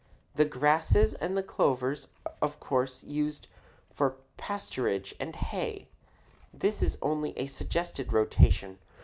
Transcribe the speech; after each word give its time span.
The 0.33 0.45
grasses 0.45 1.13
and 1.13 1.37
clovers 1.45 2.07
are 2.25 2.31
of 2.41 2.59
course 2.59 3.03
used 3.03 3.47
for 3.93 4.15
pasturage 4.35 5.13
and 5.19 5.35
hay. 5.35 5.89
This 6.51 6.81
is 6.81 6.97
only 7.03 7.37
a 7.37 7.45
suggested 7.45 8.11
rotation. 8.11 8.79